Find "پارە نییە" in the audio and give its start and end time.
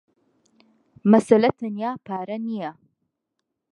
2.05-2.71